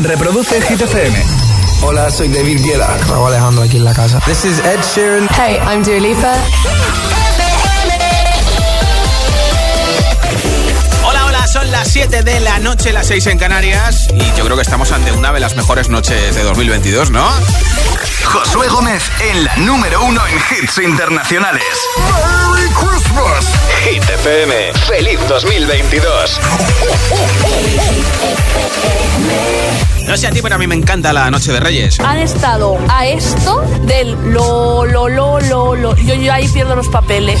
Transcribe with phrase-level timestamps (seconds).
[0.00, 1.24] Reproduce Hit FM.
[1.82, 2.96] Hola, soy David Guetta.
[3.08, 4.20] Raúl Alejandro aquí en la casa.
[4.26, 5.28] This is Ed Sheeran.
[5.30, 7.27] Hey, I'm Dua Lipa.
[11.68, 14.08] Son las 7 de la noche, las 6 en Canarias.
[14.14, 17.28] Y yo creo que estamos ante una de las mejores noches de 2022, ¿no?
[18.24, 21.62] Josué Gómez en la número uno en hits internacionales.
[21.96, 23.46] ¡Merry Christmas!
[23.84, 24.72] Hit FM.
[24.86, 26.40] ¡Feliz 2022!
[30.06, 32.00] No sé a ti, pero a mí me encanta la Noche de Reyes.
[32.00, 35.96] Han estado a esto del lo, lo, lo, lo, lo.
[35.96, 37.40] Yo, yo ahí pierdo los papeles.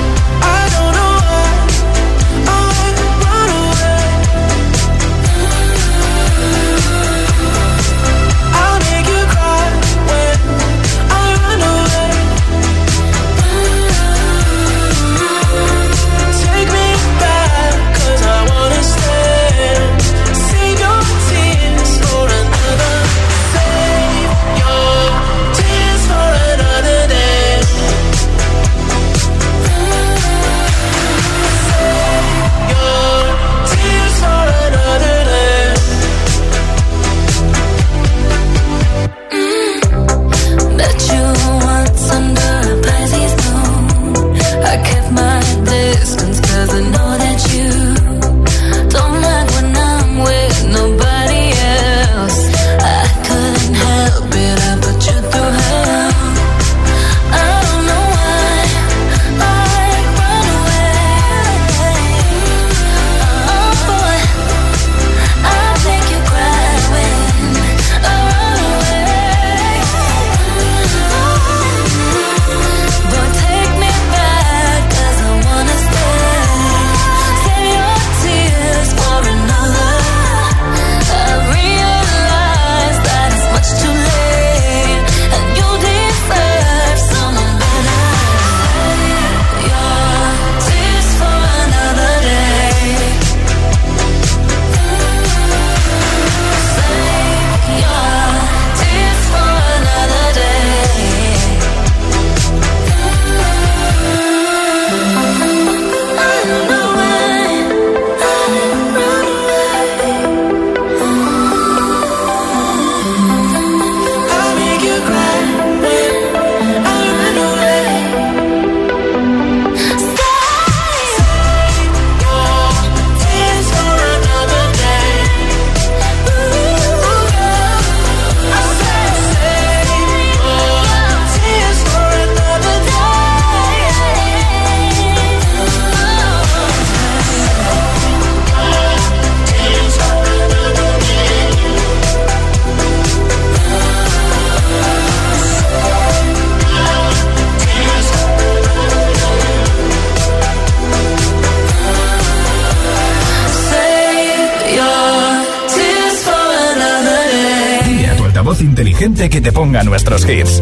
[159.29, 160.61] Que te ponga nuestros hits.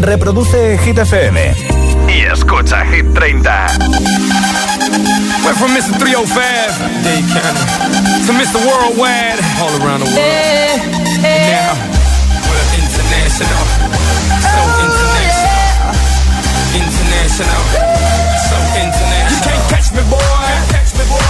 [0.00, 1.54] Reproduce Hit FM.
[2.08, 3.66] Y escucha Hit 30.
[5.44, 5.96] Went from Mr.
[5.98, 7.64] 305, Dade County,
[8.26, 8.58] to Mr.
[8.66, 10.80] Worldwide, all around the world.
[11.22, 11.72] Now,
[12.44, 13.64] we're international.
[14.42, 15.48] So international.
[16.74, 17.87] International.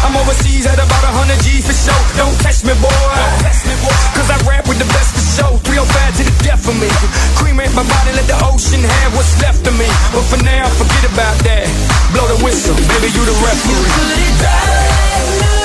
[0.04, 1.96] I'm overseas at about 100 G for show.
[2.18, 2.90] Don't catch me, boy.
[4.14, 5.50] Cause I rap with the best for show.
[5.66, 6.88] 305 to the death of me.
[7.38, 9.88] Cremate my body, let the ocean have what's left of me.
[10.14, 11.66] But for now, forget about that.
[12.12, 14.28] Blow the whistle, baby, you the referee.
[14.48, 15.57] I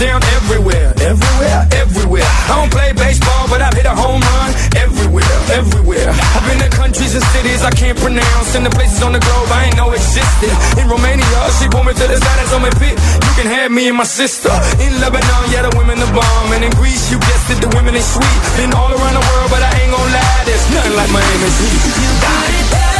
[0.00, 0.96] down everywhere.
[0.96, 2.30] Everywhere, everywhere.
[2.48, 4.50] I don't play baseball, but I've hit a home run
[4.80, 6.08] everywhere, everywhere.
[6.08, 9.48] I've been to countries and cities I can't pronounce, and the places on the globe
[9.52, 10.52] I ain't know existed.
[10.80, 13.68] In Romania, she pulled me to the side and told me, Pit, you can have
[13.70, 14.48] me and my sister.
[14.80, 17.92] In Lebanon, yeah, the women the bomb, and in Greece, you guessed it, the women
[17.92, 18.38] ain't sweet.
[18.56, 21.80] Been all around the world, but I ain't gon' lie, there's nothing like Miami's heat.
[22.24, 22.99] I never sleep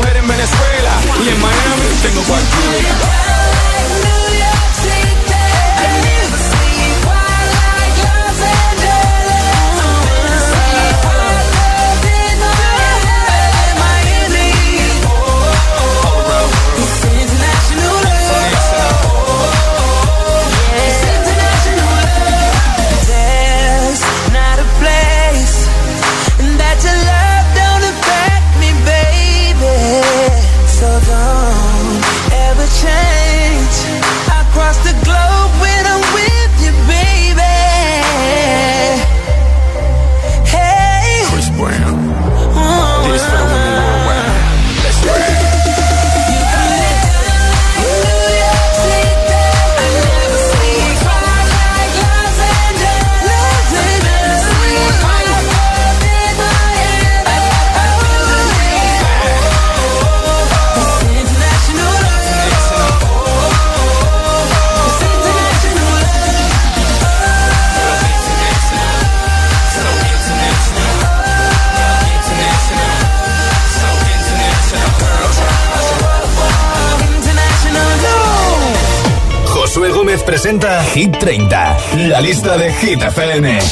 [82.21, 83.70] lista de Hit FM.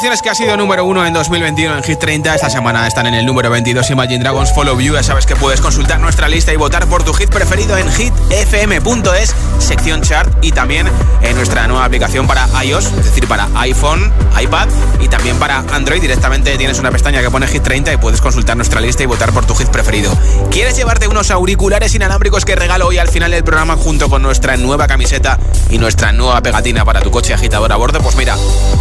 [0.00, 2.34] Que ha sido número uno en 2021 en Hit 30.
[2.34, 4.94] Esta semana están en el número 22 Imagine Dragons Follow You.
[4.94, 9.34] Ya sabes que puedes consultar nuestra lista y votar por tu hit preferido en hitfm.es,
[9.58, 10.88] sección chart y también
[11.20, 14.68] en nuestra nueva aplicación para iOS, es decir, para iPhone, iPad
[14.98, 16.00] y también para Android.
[16.00, 19.32] Directamente tienes una pestaña que pone Hit 30 y puedes consultar nuestra lista y votar
[19.32, 20.10] por tu hit preferido.
[20.50, 24.56] ¿Quieres llevarte unos auriculares inalámbricos que regalo hoy al final del programa junto con nuestra
[24.56, 28.00] nueva camiseta y nuestra nueva pegatina para tu coche agitador a bordo?
[28.00, 28.36] Pues mira,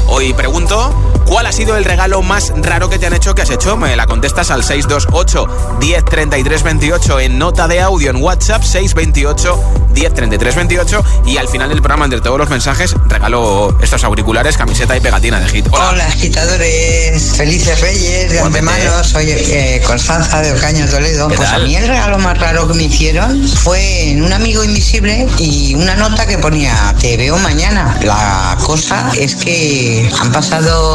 [0.07, 3.49] hoy pregunto, ¿cuál ha sido el regalo más raro que te han hecho que has
[3.49, 3.77] hecho?
[3.77, 9.59] Me la contestas al 628 10 28 en nota de audio en WhatsApp 628
[9.93, 10.13] 10
[10.55, 14.99] 28 y al final del programa entre todos los mensajes regalo estos auriculares, camiseta y
[14.99, 15.67] pegatina de hit.
[15.71, 21.27] Hola, agitadores, felices reyes de antemano, soy eh, Constanza de Ocaña Toledo.
[21.29, 25.27] Pues a mí el regalo más raro que me hicieron fue en un amigo invisible
[25.37, 27.97] y una nota que ponía te veo mañana.
[28.03, 30.90] La cosa es que han pasado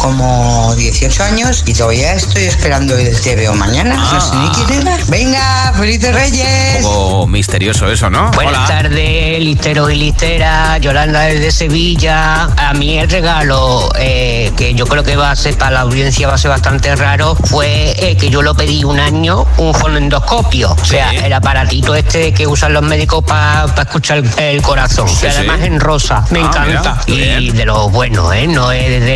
[0.00, 3.96] como 18 años y todavía estoy esperando el te veo mañana.
[3.96, 4.96] No sé ni quién era.
[5.08, 6.76] Venga, felices reyes.
[6.78, 8.30] Un poco misterioso eso, ¿no?
[8.32, 10.80] Buenas tardes, listeros y listeras.
[10.80, 12.44] Yolanda desde Sevilla.
[12.56, 16.28] A mí el regalo eh, que yo creo que va a ser para la audiencia
[16.28, 20.72] va a ser bastante raro fue eh, que yo lo pedí un año, un fonendoscopio.
[20.72, 25.08] O sea, el aparatito este que usan los médicos para escuchar el, corazón.
[25.20, 26.24] que además en rosa.
[26.30, 27.00] Me ah, encanta.
[27.06, 28.46] y de lo bueno, ¿eh?
[28.46, 29.09] No es de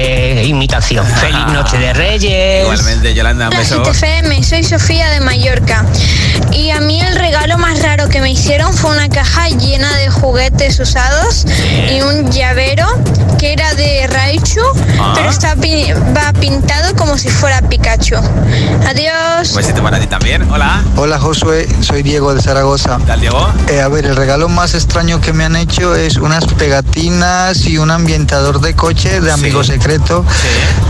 [0.44, 1.06] imitación.
[1.20, 2.62] Feliz noche de Reyes.
[2.62, 3.82] Igualmente, Yolanda, un beso.
[4.42, 5.84] soy Sofía de Mallorca.
[6.52, 10.08] Y a mí el regalo más raro que me hicieron fue una caja llena de
[10.10, 11.46] juguetes usados
[11.90, 12.86] y un llavero
[13.38, 14.60] que era de Raichu,
[15.00, 15.12] ah.
[15.16, 18.16] pero está va pintado como si fuera Pikachu.
[18.86, 19.50] Adiós.
[19.50, 20.48] Un besito para ti también.
[20.50, 20.82] Hola.
[20.96, 22.98] Hola Josué, soy Diego de Zaragoza.
[22.98, 23.52] ¿Qué tal, Diego?
[23.68, 27.78] Eh, a ver, el regalo más extraño que me han hecho es unas pegatinas y
[27.78, 30.24] un ambientador de coche de amigo secreto,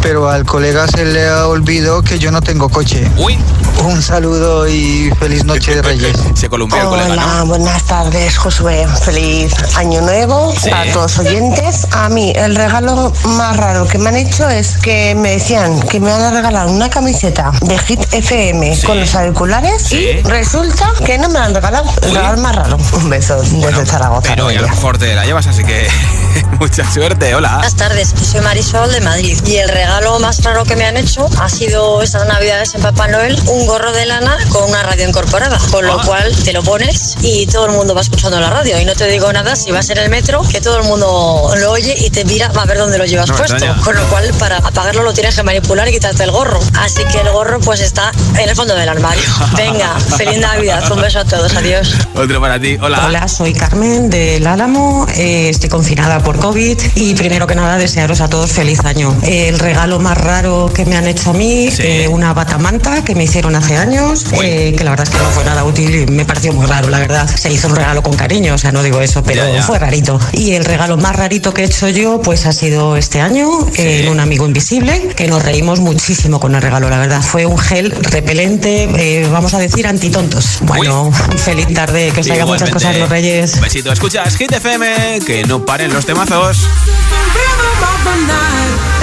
[0.03, 3.11] pero al colega se le ha olvidado que yo no tengo coche.
[3.17, 3.37] Uy.
[3.85, 6.17] Un saludo y feliz noche de Reyes.
[6.35, 7.47] Se columpió el colega, ¿no?
[7.47, 8.87] buenas tardes, Josué.
[9.05, 11.89] Feliz año nuevo para todos los oyentes.
[11.91, 15.99] A mí, el regalo más raro que me han hecho es que me decían que
[15.99, 21.19] me van a regalar una camiseta de Hit FM con los auriculares y resulta que
[21.19, 21.91] no me la han regalado.
[22.01, 22.79] El regalo más raro.
[22.93, 24.29] Un beso desde Zaragoza.
[24.29, 25.89] Pero y a lo mejor te la llevas, así que
[26.61, 27.35] mucha suerte.
[27.35, 27.55] Hola.
[27.55, 31.27] Buenas tardes, soy Marisol de Madrid y el regalo más raro que me han hecho
[31.41, 35.59] ha sido estas navidades en Papá Noel un gorro de lana con una radio incorporada,
[35.71, 36.03] con lo ah.
[36.05, 39.07] cual te lo pones y todo el mundo va escuchando la radio y no te
[39.07, 42.27] digo nada si vas en el metro que todo el mundo lo oye y te
[42.27, 45.43] mira a ver dónde lo llevas puesto, con lo cual para apagarlo lo tienes que
[45.43, 46.61] manipular y quitarte el gorro.
[46.79, 49.25] Así que el gorro pues está en el fondo del armario.
[49.57, 51.95] Venga, feliz Navidad, un beso a todos, adiós.
[52.15, 53.07] Otro para ti, hola.
[53.07, 58.21] Hola, soy Carmen del Álamo, eh, estoy confinada por COVID y primero que nada desearos
[58.21, 59.17] a todos feliz año.
[59.23, 63.25] El regalo más raro que me han hecho a mí, eh, una batamanta que me
[63.25, 66.25] hicieron hace años, eh, que la verdad es que no fue nada útil y me
[66.25, 67.29] pareció muy raro, la verdad.
[67.29, 70.19] Se hizo un regalo con cariño, o sea, no digo eso, pero fue rarito.
[70.33, 74.09] Y el regalo más rarito que he hecho yo, pues ha sido este año, en
[74.09, 77.23] un amigo invisible, que nos reímos muchísimo con el regalo, la verdad.
[77.23, 80.59] Fue un gel repelente, eh, vamos a decir, antitontos.
[80.63, 83.55] Bueno, feliz tarde, que os traiga muchas cosas los Reyes.
[83.55, 86.59] Un besito, escuchas Hit FM, que no paren los temazos.
[88.65, 88.94] Hola,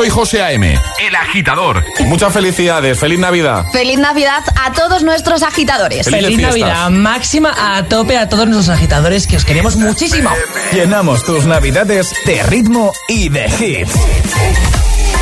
[0.00, 1.84] soy José A.M., el agitador.
[2.06, 3.66] Muchas felicidades, feliz Navidad.
[3.70, 6.08] Feliz Navidad a todos nuestros agitadores.
[6.08, 10.30] Feliz Navidad máxima a tope a todos nuestros agitadores que os queremos muchísimo.
[10.72, 13.92] Llenamos tus Navidades de ritmo y de hits.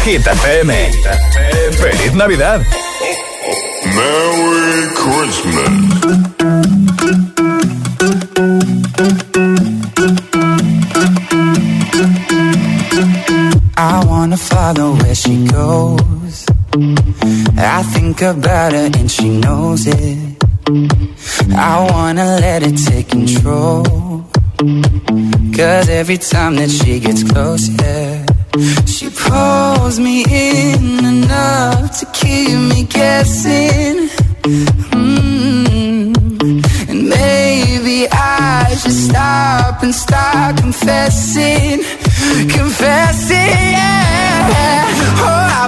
[0.04, 0.92] Hit FM.
[1.72, 2.62] Feliz Navidad.
[3.84, 5.87] Merry Christmas.
[14.38, 16.46] Follow where she goes.
[17.56, 20.36] I think about her and she knows it.
[21.56, 23.84] I wanna let it take control.
[25.56, 28.24] Cause every time that she gets closer,
[28.86, 34.08] she pulls me in enough to keep me guessing.
[34.94, 36.14] Mm.
[36.88, 41.82] And maybe I should stop and start confessing,
[42.48, 43.36] confessing.
[43.36, 44.07] Yeah.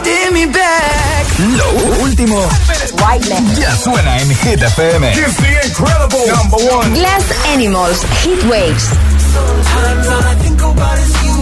[0.00, 1.26] Holding me back.
[1.38, 2.48] Lo último
[3.58, 5.12] ya suena en Hit FM.
[5.12, 6.92] It's the incredible number one.
[6.94, 8.84] Glass Animals, Heat Waves.
[9.32, 11.36] Sometimes all I think about is you.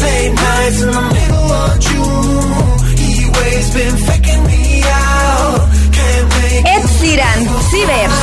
[0.00, 2.96] Late nights in the middle of June.
[2.96, 5.68] He waves been faking me out.
[5.92, 8.16] Can't make Ed Sheeran, Cibers.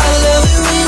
[0.00, 0.87] I love it when you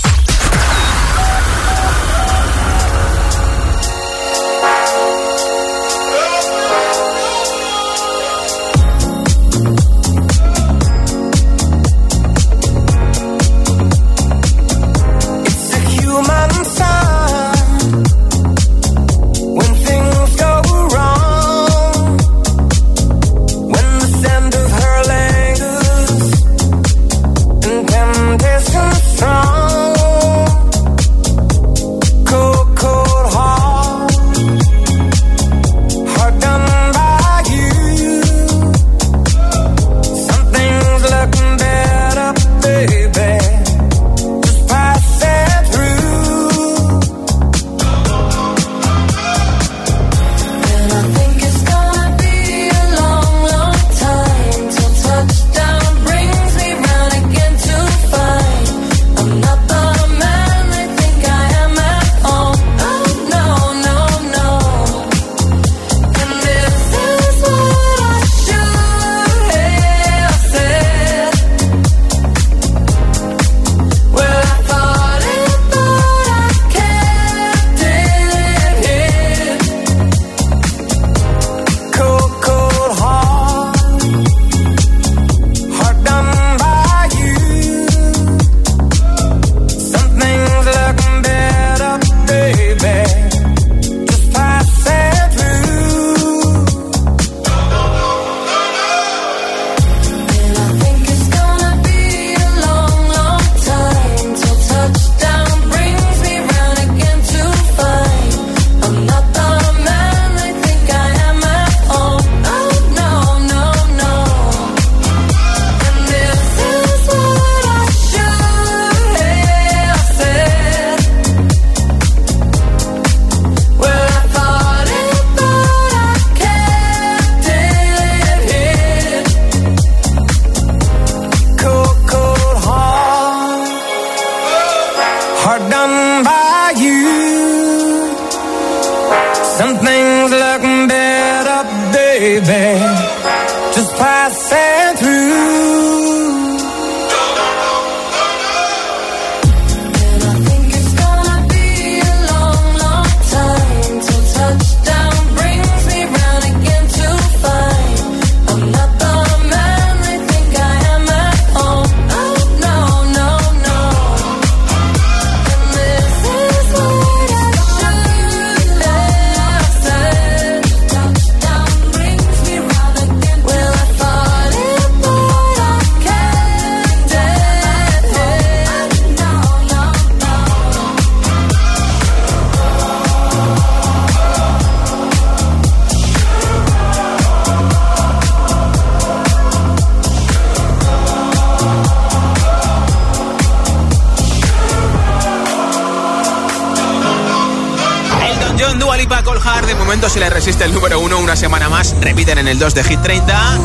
[202.51, 203.59] El 2 de Hit 30.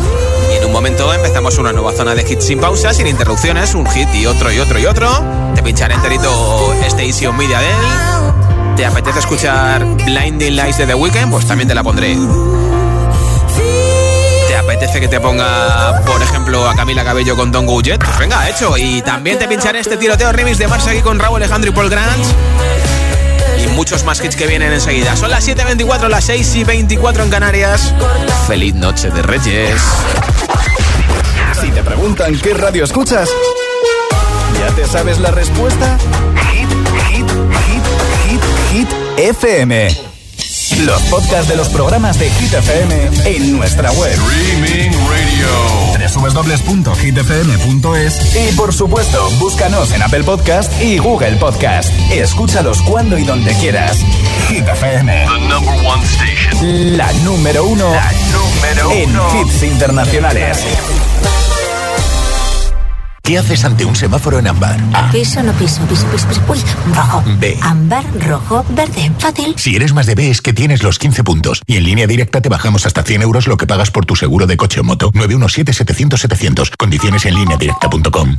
[0.52, 3.74] Y en un momento empezamos una nueva zona de hits sin pausa, sin interrupciones.
[3.74, 5.10] Un hit y otro y otro y otro.
[5.56, 8.76] Te pincharé enterito este Easy on Media de él.
[8.76, 11.32] ¿Te apetece escuchar Blinding Lights de The Weeknd?
[11.32, 12.16] Pues también te la pondré.
[14.46, 18.48] ¿Te apetece que te ponga, por ejemplo, a Camila Cabello con Don Go Pues venga,
[18.48, 18.76] hecho.
[18.78, 21.90] Y también te pincharé este tiroteo remix de Mars aquí con Raúl Alejandro y Paul
[21.90, 22.24] Grant
[23.76, 25.14] muchos más hits que vienen enseguida.
[25.16, 27.92] Son las 7.24, las 6 y 24 en Canarias.
[28.48, 29.80] Feliz noche de Reyes.
[31.60, 33.28] Si te preguntan qué radio escuchas,
[34.58, 35.98] ¿ya te sabes la respuesta?
[36.52, 36.68] Hit,
[37.10, 37.30] hit,
[37.66, 38.40] hit,
[38.72, 40.15] hit, hit, FM.
[40.84, 44.12] Los podcasts de los programas de Hit FM en nuestra web.
[44.12, 45.46] Streaming Radio.
[46.22, 51.90] www.hitfm.es Y por supuesto, búscanos en Apple Podcast y Google Podcast.
[52.10, 53.98] Escúchalos cuando y donde quieras.
[54.48, 55.26] Hit FM.
[55.26, 56.96] The number one station.
[56.96, 57.90] La número uno.
[57.90, 59.10] La número en
[59.40, 60.58] hits internacionales.
[63.26, 64.78] ¿Qué haces ante un semáforo en ámbar?
[64.92, 65.10] A.
[65.10, 66.42] Piso, no piso, piso, piso, piso.
[66.48, 66.58] Uy,
[66.94, 67.24] rojo.
[67.40, 67.58] B.
[67.60, 69.10] Ámbar, rojo, verde.
[69.18, 69.52] Fácil.
[69.56, 71.60] Si eres más de B es que tienes los 15 puntos.
[71.66, 74.46] Y en línea directa te bajamos hasta 100 euros lo que pagas por tu seguro
[74.46, 75.10] de coche o moto.
[75.10, 76.76] 917-700-700.
[76.78, 78.38] Condiciones en línea directa.com.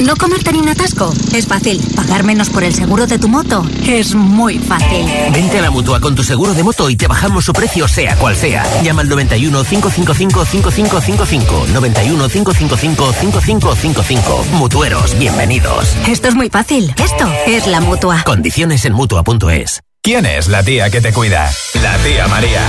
[0.00, 1.80] No comerte ni un atasco es fácil.
[1.94, 5.06] Pagar menos por el seguro de tu moto es muy fácil.
[5.32, 8.16] Vente a la mutua con tu seguro de moto y te bajamos su precio, sea
[8.16, 8.64] cual sea.
[8.82, 11.66] Llama al 91 555 5555.
[11.72, 14.44] 91 555 5555.
[14.52, 15.96] Mutueros, bienvenidos.
[16.06, 16.94] Esto es muy fácil.
[17.02, 18.22] Esto es la mutua.
[18.24, 19.80] Condiciones en mutua.es.
[20.02, 21.50] ¿Quién es la tía que te cuida?
[21.82, 22.60] La tía María.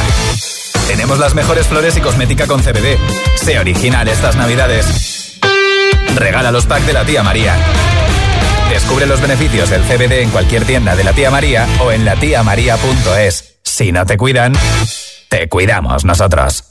[0.88, 2.98] Tenemos las mejores flores y cosmética con CBD.
[3.36, 5.17] Sé original estas navidades.
[6.18, 7.56] Regala los packs de la tía María.
[8.70, 13.60] Descubre los beneficios del CBD en cualquier tienda de la tía María o en latiamaría.es.
[13.64, 14.54] Si no te cuidan,
[15.30, 16.64] te cuidamos nosotros.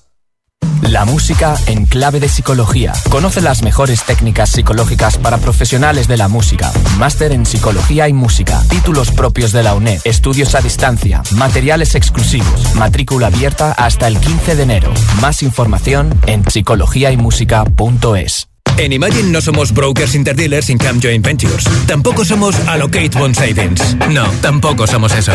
[0.82, 2.92] La música en clave de psicología.
[3.08, 6.72] Conoce las mejores técnicas psicológicas para profesionales de la música.
[6.98, 8.62] Máster en psicología y música.
[8.68, 10.00] Títulos propios de la UNED.
[10.04, 11.22] Estudios a distancia.
[11.32, 12.74] Materiales exclusivos.
[12.74, 14.92] Matrícula abierta hasta el 15 de enero.
[15.20, 18.48] Más información en psicologiaymusica.es.
[18.78, 21.64] En Imagine no somos brokers interdealers sin Cam Joint Ventures.
[21.86, 23.96] Tampoco somos Allocate Bond Savings.
[24.10, 25.32] No, tampoco somos eso.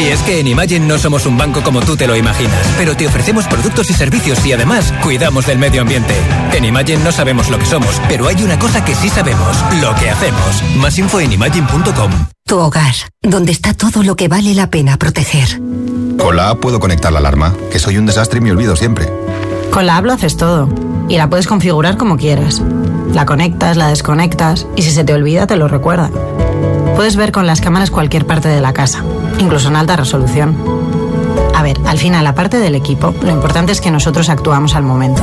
[0.00, 2.96] Y es que en Imagine no somos un banco como tú te lo imaginas, pero
[2.96, 6.14] te ofrecemos productos y servicios y además cuidamos del medio ambiente.
[6.54, 9.94] En Imagine no sabemos lo que somos, pero hay una cosa que sí sabemos, lo
[9.96, 10.62] que hacemos.
[10.76, 12.10] Más info en imagine.com.
[12.46, 15.60] Tu hogar, donde está todo lo que vale la pena proteger.
[16.16, 19.06] Con la app puedo conectar la alarma, que soy un desastre y me olvido siempre.
[19.72, 20.68] Con la app haces todo
[21.08, 22.60] y la puedes configurar como quieras.
[23.12, 26.10] La conectas, la desconectas y si se te olvida te lo recuerda.
[26.96, 29.04] Puedes ver con las cámaras cualquier parte de la casa,
[29.38, 30.56] incluso en alta resolución.
[31.54, 35.22] A ver, al final, aparte del equipo, lo importante es que nosotros actuamos al momento.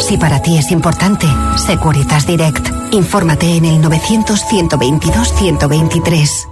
[0.00, 1.26] Si para ti es importante,
[1.56, 2.68] Securitas Direct.
[2.92, 6.51] Infórmate en el 900-122-123.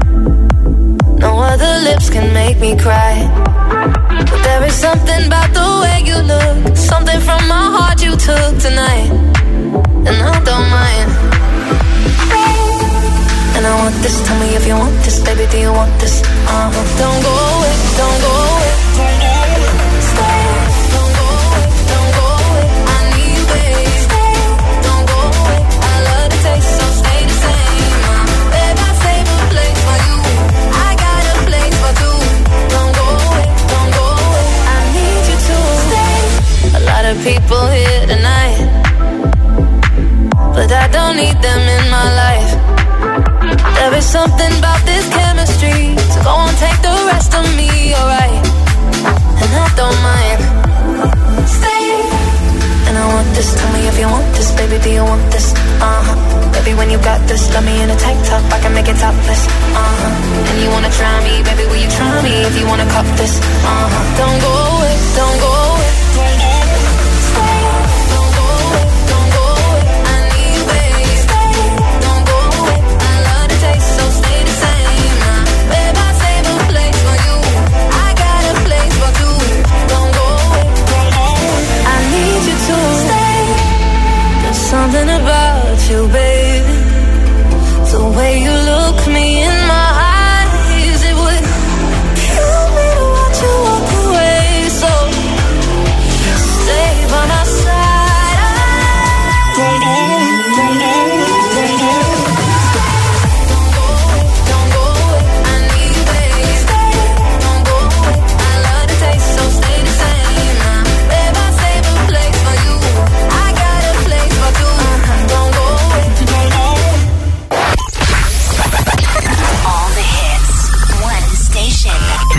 [1.21, 3.13] No other lips can make me cry.
[4.29, 8.51] But There is something about the way you look, something from my heart you took
[8.59, 9.09] tonight,
[10.07, 11.09] and I don't mind.
[13.55, 16.23] And I want this, tell me if you want this, baby, do you want this?
[16.23, 16.97] Uh-huh.
[16.97, 17.50] Don't go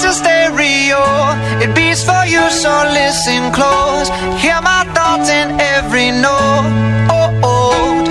[0.00, 1.02] Stereo.
[1.64, 4.08] It beats for you, so listen close.
[4.42, 6.66] Hear my thoughts in every note.
[7.10, 8.04] Oh, oh.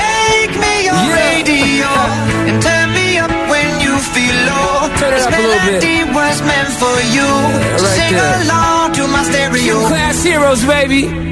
[0.00, 1.90] Make me your radio
[2.48, 4.88] and turn me up when you feel low.
[5.00, 6.14] Turn it this up a little bit.
[6.14, 7.28] was meant for you.
[7.78, 8.42] so right sing there.
[8.42, 9.76] along to my stereo.
[9.88, 11.31] Class heroes, baby.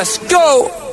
[0.00, 0.79] Let's go.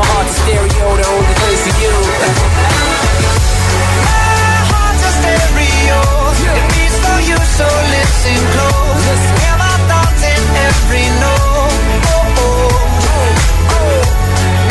[0.00, 1.92] my heart's a stereo, the only place for you.
[4.08, 6.00] My heart's a stereo.
[6.56, 9.20] It beats for you, so listen close.
[9.44, 11.84] Hear my thoughts in every note.
[12.16, 12.40] Oh,
[13.76, 14.00] oh.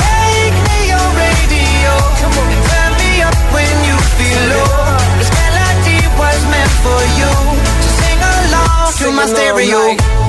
[0.01, 1.93] Make me your radio.
[2.25, 4.97] And turn me up when you feel low.
[5.21, 7.33] This melody was meant for you.
[7.85, 9.93] So sing along to my stereo.
[9.93, 10.28] Oh,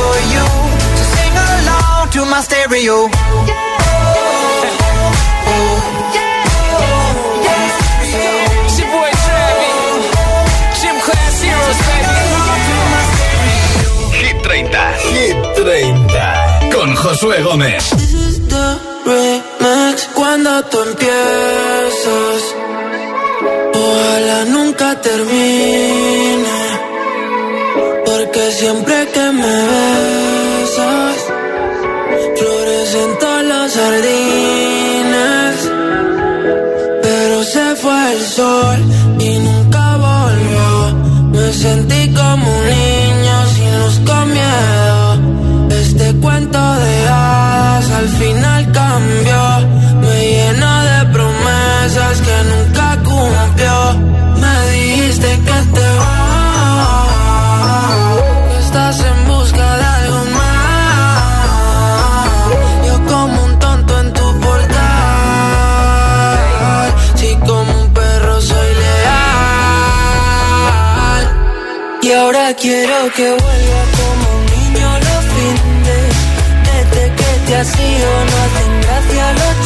[0.00, 0.46] For you.
[0.98, 2.98] So sing along to my stereo.
[3.08, 3.56] Baby.
[14.20, 14.92] Hit 30.
[15.12, 16.70] Hit 30.
[16.72, 17.90] Con Josué Gómez.
[17.90, 22.42] This is the remix cuando tú empiezas.
[23.74, 26.09] Ojalá nunca termine.
[41.60, 45.70] Sentí como un niño sin luz con miedo.
[45.82, 49.42] Este cuento de hadas al final cambió.
[50.00, 52.69] Me llena de promesas que nunca
[72.60, 76.12] quiero que vuelva como un niño a los fines.
[76.68, 79.59] Desde que te has ido no hacen gracia los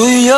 [0.00, 0.30] Tú y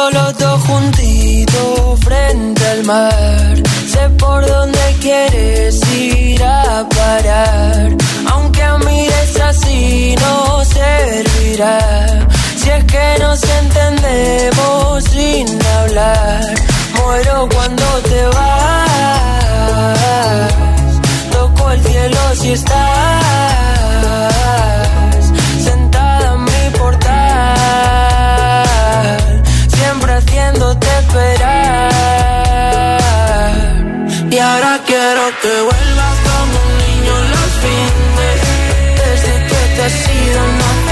[35.43, 38.41] que vuelvas como un niño los fines.
[39.03, 40.92] Desde que te has ido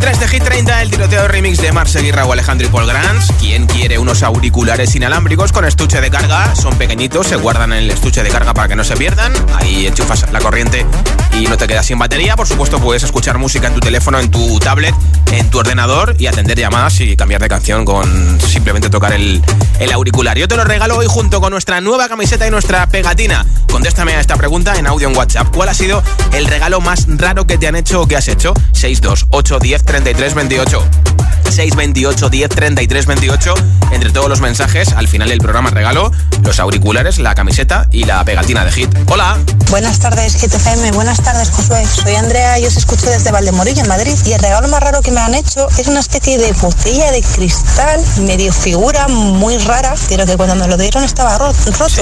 [0.00, 2.66] Desde el número 23 de Hit 30, el tiroteo remix de Marce Guirra o Alejandro
[2.66, 3.32] y Paul Grants.
[3.38, 6.54] ¿Quién quiere unos auriculares inalámbricos con estuche de carga?
[6.56, 9.32] Son pequeñitos, se guardan en el estuche de carga para que no se pierdan.
[9.54, 10.86] Ahí enchufas la corriente
[11.38, 12.36] y no te quedas sin batería.
[12.36, 14.94] Por supuesto, puedes escuchar música en tu teléfono, en tu tablet,
[15.32, 19.42] en tu ordenador y atender llamadas y cambiar de canción con simplemente tocar el,
[19.78, 20.38] el auricular.
[20.38, 23.46] Yo te lo regalo hoy junto con nuestra nueva camiseta y nuestra pegatina.
[23.70, 25.54] Contéstame a esta pregunta en audio en WhatsApp.
[25.54, 26.02] ¿Cuál ha sido
[26.32, 28.54] el regalo más raro que te han hecho o que has hecho?
[28.72, 30.84] 628 10 33 28.
[31.48, 33.54] 628 10 33 28.
[33.92, 36.12] Entre todos los mensajes, al final del programa regalo
[36.44, 38.88] los auriculares, la camiseta y la pegatina de Hit.
[39.08, 39.36] Hola.
[39.70, 40.92] Buenas tardes, GTFM.
[40.92, 41.84] Buenas tardes, Josué.
[41.86, 44.14] Soy Andrea y os escucho desde Valdemorillo, en Madrid.
[44.24, 47.22] Y el regalo más raro que me han hecho es una especie de botella de
[47.22, 51.56] cristal, medio figura, muy rara, pero que cuando me lo dieron estaba roto.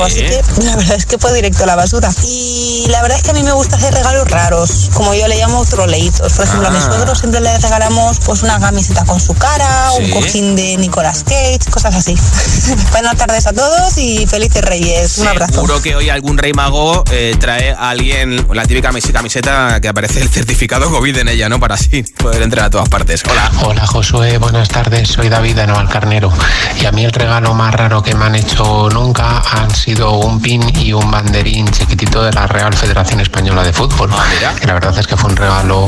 [0.05, 2.11] Así que la verdad es que fue directo a la basura.
[2.27, 5.37] Y la verdad es que a mí me gusta hacer regalos raros, como yo le
[5.39, 6.33] llamo troleitos.
[6.35, 6.83] Por ejemplo, a mi Ah.
[6.87, 10.05] suegro siempre le regalamos pues una camiseta con su cara, Sí.
[10.05, 12.17] un cojín de Nicolas Cage, cosas así.
[12.93, 15.19] Buenas tardes a todos y felices Reyes.
[15.19, 15.53] Un abrazo.
[15.53, 19.89] Seguro que hoy algún rey mago eh, trae a alguien la típica camis- camiseta que
[19.89, 21.61] aparece el certificado COVID en ella, ¿no?
[21.61, 23.23] Para así poder entrar a todas partes.
[23.31, 23.53] Hola.
[23.65, 26.33] Hola Josué, buenas tardes, soy David de Navalcarnero
[26.81, 30.41] y a mí el regalo más raro que me han hecho nunca han sido un
[30.41, 34.09] pin y un banderín chiquitito de la Real Federación Española de Fútbol.
[34.59, 35.87] Que la verdad es que fue un regalo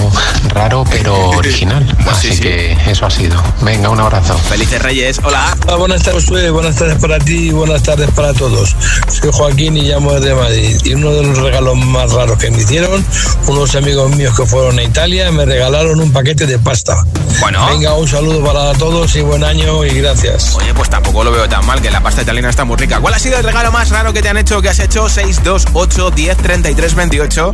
[0.48, 3.29] raro pero original, así que eso ha sido.
[3.62, 4.36] Venga, un abrazo.
[4.38, 5.56] Felices Reyes, hola.
[5.66, 6.50] Hola, buenas tardes, Josué.
[6.50, 8.74] Buenas tardes para ti y buenas tardes para todos.
[9.08, 10.78] Soy Joaquín y llamo desde Madrid.
[10.84, 13.04] Y uno de los regalos más raros que me hicieron,
[13.46, 17.04] unos amigos míos que fueron a Italia me regalaron un paquete de pasta.
[17.40, 17.66] Bueno.
[17.66, 20.56] Venga, un saludo para todos y buen año y gracias.
[20.56, 23.00] Oye, pues tampoco lo veo tan mal, que la pasta italiana está muy rica.
[23.00, 25.08] ¿Cuál ha sido el regalo más raro que te han hecho o que has hecho?
[25.08, 27.52] 628 10 33 28.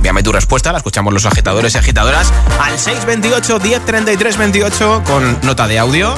[0.00, 5.38] Envíame tu respuesta, la escuchamos los agitadores y agitadoras al 628 10 33 28 con
[5.42, 6.14] nota de audio.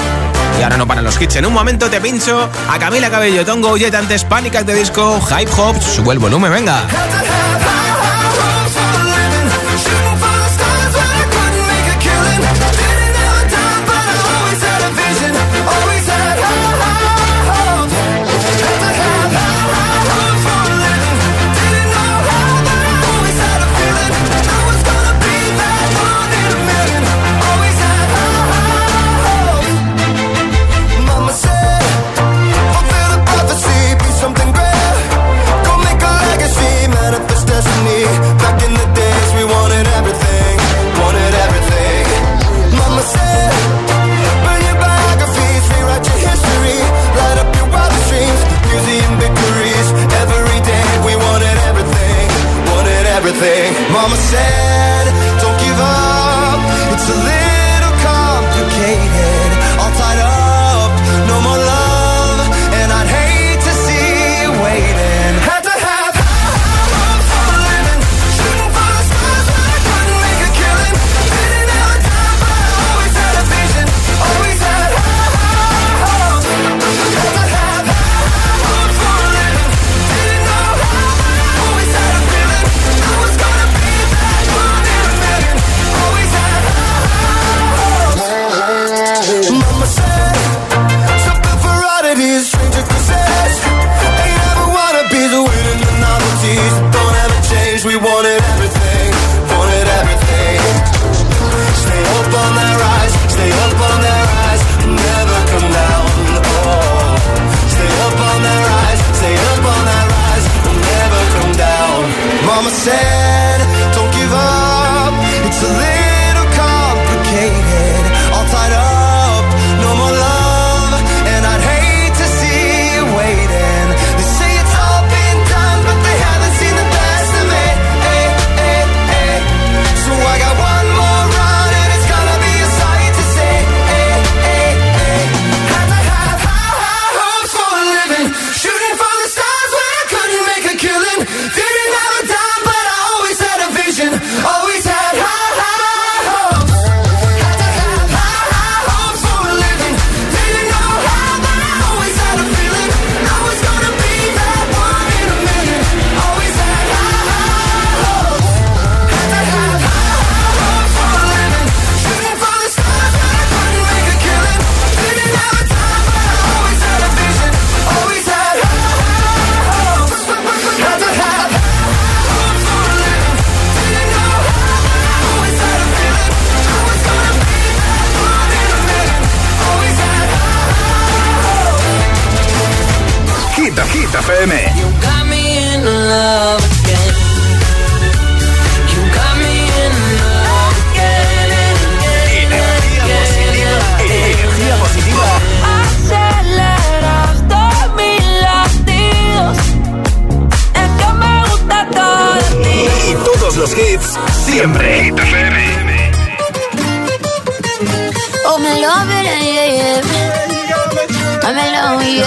[0.56, 1.34] Y ahora no paran los hits.
[1.34, 5.20] En un momento te pincho a Camila Cabello, Tongo Jet antes Panic at the Disco,
[5.22, 6.84] Hype Hop, sube el volumen, venga.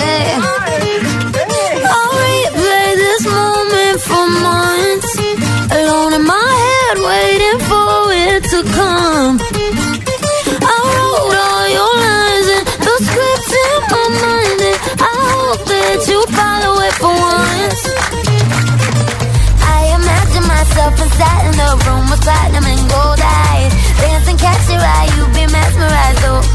[0.05, 0.45] Inside
[6.15, 9.37] in my head, waiting for it to come.
[10.63, 12.47] I wrote all your lines,
[12.85, 14.63] those critical minds.
[15.01, 17.81] I hope that you follow it for once.
[19.75, 23.71] I imagine myself in sat in the room with platinum and gold eyes.
[23.99, 26.54] Dancing, catch your eye, you be mesmerized, oh.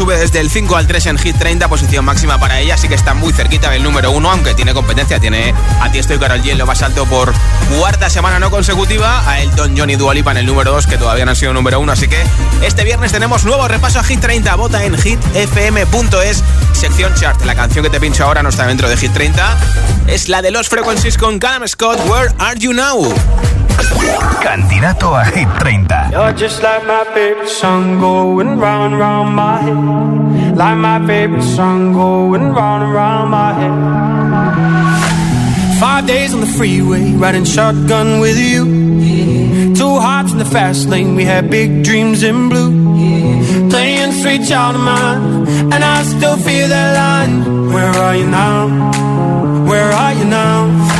[0.00, 2.94] Sube desde el 5 al 3 en Hit 30, posición máxima para ella, así que
[2.94, 6.52] está muy cerquita del número 1, aunque tiene competencia, tiene a ti estoy Carol G
[6.52, 7.34] en lo más alto por
[7.76, 10.96] cuarta semana no consecutiva, a Elton John y Dua Lipa en el número 2, que
[10.96, 12.16] todavía no han sido número 1, así que
[12.62, 17.84] este viernes tenemos nuevo repaso a Hit 30, vota en hitfm.es, sección chart, la canción
[17.84, 19.58] que te pincho ahora no está dentro de Hit 30,
[20.06, 23.59] es la de los Frequencies con Callum Scott, Where Are You Now?
[24.42, 26.12] Candidato a Hit 30.
[26.12, 30.56] You're just like my favorite song going round round my head.
[30.56, 35.20] Like my favorite song going round round my head.
[35.80, 39.74] Five days on the freeway, riding shotgun with you.
[39.74, 42.70] Two hearts in the fast lane, we had big dreams in blue.
[43.70, 47.72] Playing sweet child of mine, and I still feel that line.
[47.72, 48.68] Where are you now?
[49.66, 50.99] Where are you now?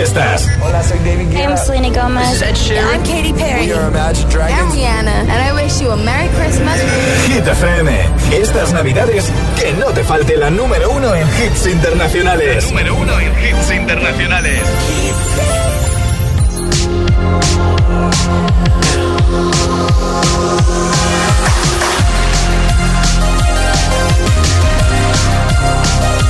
[0.00, 0.48] Fiestas.
[0.62, 1.50] Hola, soy David Guetta.
[1.50, 2.42] I'm Selena Gomez.
[2.42, 3.66] I'm Katy Perry.
[3.66, 4.58] We are Imagine Dragons.
[4.58, 6.80] I'm Rihanna, and I wish you a Merry Christmas.
[7.28, 7.90] Hit FM.
[8.32, 12.68] Estas navidades, que no te falte la número uno en hits internacionales.
[12.70, 14.60] número uno en hits internacionales.
[25.92, 26.29] I've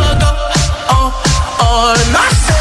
[1.71, 2.60] On I said,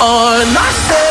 [0.00, 1.07] Oh, oh,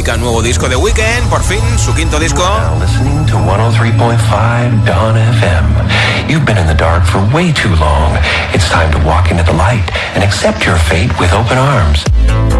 [0.00, 2.42] publica nuevo disco de Weekend, por fin, su quinto disco.
[2.80, 5.66] listening to 103.5 Dawn FM.
[6.26, 8.16] You've been in the dark for way too long.
[8.54, 9.84] It's time to walk into the light
[10.14, 12.02] and accept your fate with open arms.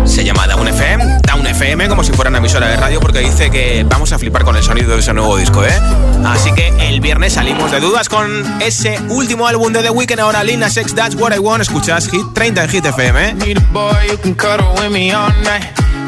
[0.04, 3.50] Se llama Down FM, Down FM, como si fuera una emisora de radio, porque dice
[3.50, 5.80] que vamos a flipar con el sonido de ese nuevo disco, ¿eh?
[6.26, 8.28] Así que el viernes salimos de dudas con
[8.60, 11.62] ese último álbum de The Weeknd, ahora Lina Sex, That's What I Want.
[11.62, 13.36] Escuchas Hit 30 en Hit FM,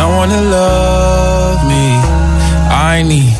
[0.00, 1.86] someone to love me.
[2.92, 3.36] I need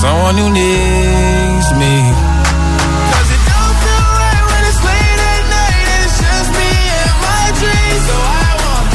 [0.00, 1.94] someone who needs me.
[3.10, 6.70] 'Cause it don't feel right when it's late at night and it's just me
[7.02, 8.02] and my dreams.
[8.08, 8.88] So I want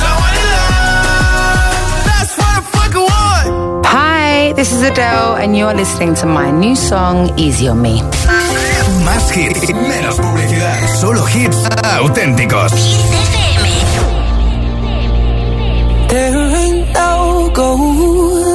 [0.00, 2.00] someone to love.
[2.10, 3.48] That's what I fucking want.
[3.98, 7.94] Hi, this is Adele, and you're listening to my new song, Easy on Me.
[9.06, 10.78] Más hits, menos publicidad.
[11.00, 11.58] Solo hits
[12.02, 12.72] auténticos.
[16.08, 18.45] There ain't no gold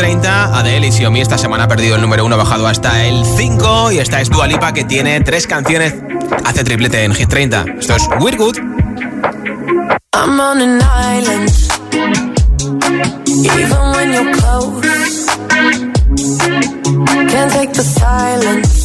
[0.00, 0.58] 30.
[0.58, 3.92] Adele y Xiaomi esta semana ha perdido el número uno, ha bajado hasta el 5.
[3.92, 5.94] Y esta es Dua Lipa que tiene tres canciones,
[6.42, 7.66] hace triplete en Hit 30.
[7.78, 8.56] Esto es We're Good.
[10.14, 11.50] I'm on an island.
[13.26, 15.26] Even when you're close,
[17.28, 18.79] can't take the silence.